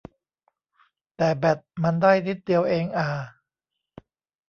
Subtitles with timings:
[1.17, 3.07] แต่แบตมันได้นิดเดียวเองอ่า